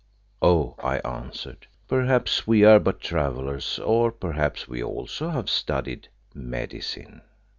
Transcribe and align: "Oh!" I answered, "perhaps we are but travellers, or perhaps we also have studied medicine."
"Oh!" 0.41 0.73
I 0.79 0.97
answered, 1.01 1.67
"perhaps 1.87 2.47
we 2.47 2.63
are 2.63 2.79
but 2.79 3.01
travellers, 3.01 3.77
or 3.77 4.11
perhaps 4.11 4.67
we 4.67 4.81
also 4.81 5.29
have 5.29 5.47
studied 5.47 6.07
medicine." 6.33 7.21